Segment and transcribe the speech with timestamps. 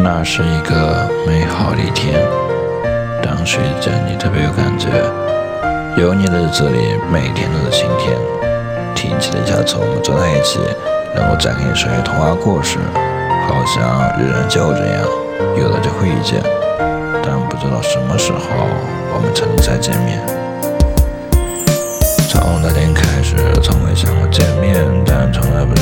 [0.00, 2.14] 那是一个美好的一天，
[3.20, 4.88] 当时见你特别有感觉。
[6.00, 8.16] 有你的日子里，每天都是晴天。
[8.94, 10.60] 提起了下次我们坐在一起，
[11.16, 12.78] 能够再给你说些童话故事，
[13.48, 15.02] 好像日人就这样
[15.58, 16.40] 有了就会遇见，
[17.20, 18.38] 但不知道什么时候
[19.12, 20.22] 我们才能再见面。
[22.30, 25.74] 从那天开始，从未想过见面，但从来不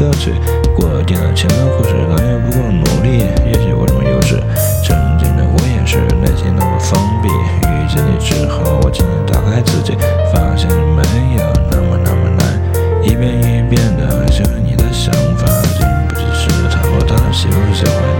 [0.00, 0.32] 过去
[0.74, 4.40] 过了歌曲，过定了前的故事，导演不够努力，也许我这么幼稚，
[4.82, 9.92] 曾经的我也是内心那么封闭，遇见你之后，我渐渐打开自己，
[10.32, 11.02] 发现没
[11.36, 12.58] 有那么那么难，
[13.04, 18.19] 一遍一遍的想你的想法，经不起试探，我到底喜不喜欢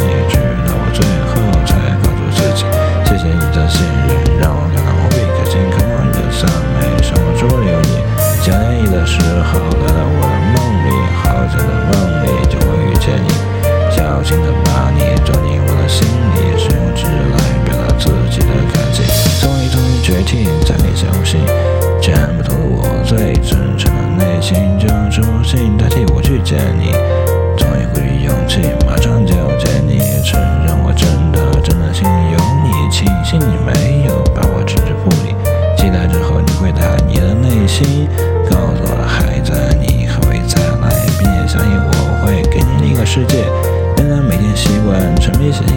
[20.31, 21.41] 于决定在你相信，
[22.01, 26.93] 全部投入我最真诚的内心，就用这封信代替我去见你，
[27.57, 35.35] 终于鼓起勇气，马上就要见你，承认我真的真的心里有你，庆幸你没有把我置之不理，
[35.77, 38.09] 期待之后你回答你的内心，
[38.49, 43.45] 告诉我还在，你还会再来，并且相信我会给你另一个世界，
[43.99, 45.75] 仍然每天习惯沉迷写信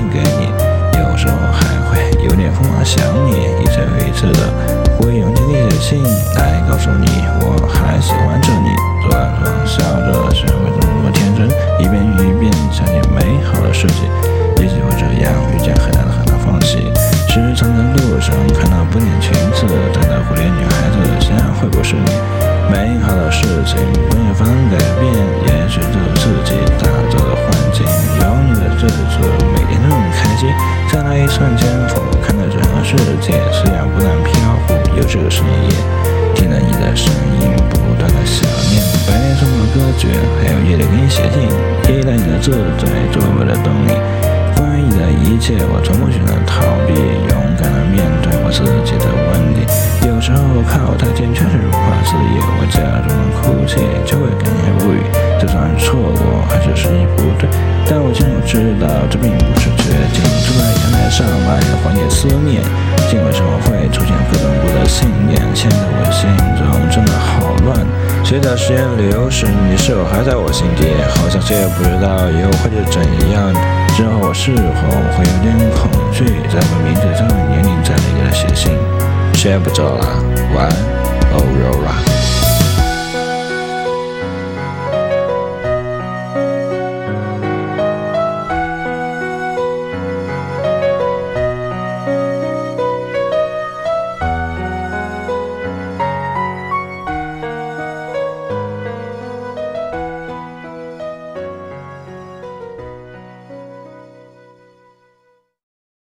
[4.23, 4.47] 次又一次的
[4.97, 6.03] 会用尽力写信
[6.35, 7.07] 来告诉你
[7.41, 8.69] 我还喜欢着你，
[9.09, 11.47] 转转笑着，学会怎么天真，
[11.79, 14.07] 一遍又一遍想起美好的事情，
[14.61, 16.79] 也许会这样遇见很难很难放弃，
[17.27, 22.11] 时常在路上看到不点裙子，等待蝴蝶女孩子，想想会不会是你，
[22.71, 23.75] 美好的事情
[24.07, 27.83] 不愿发生改变，也许这是自己打造的幻境，
[28.23, 29.19] 有你的日子
[29.51, 30.47] 每天都很开心，
[30.87, 31.67] 在那一瞬间，
[32.93, 34.33] 世界，虽然不断飘
[34.67, 35.73] 忽，又是个深夜，
[36.35, 37.11] 听着你的声
[37.41, 41.41] 音，不断的想念，白天送的歌曲，还有夜里给你写信，
[41.89, 43.97] 依赖你的自在作为的动力。
[44.55, 49.65] 关于你的一切，我从不选择逃避，勇敢的面对我自己的问题。
[50.05, 53.09] 有时候靠太近确实无法自已，我假装
[53.41, 55.01] 哭泣，就会感言不语。
[55.41, 57.49] 就算错过，还是时机不对，
[57.89, 58.85] 但我清楚知道
[62.09, 62.61] 思念，
[63.09, 67.77] 尽管生活会出现各种不的信念，现在我心中真的好乱。
[68.23, 70.87] 随着时间流逝，你是否还在我心底？
[71.15, 73.53] 好像谁也不知道以后会是怎样。
[73.95, 74.61] 之后我是否
[75.13, 76.25] 会有点恐惧？
[76.49, 78.71] 在我名字上的年龄再来给他写信，
[79.35, 80.05] 睡不走了，
[80.55, 80.73] 晚安，
[81.33, 82.12] 欧若拉。